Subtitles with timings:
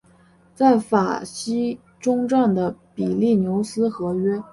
[0.55, 4.41] 在法西终战的比利牛斯和约。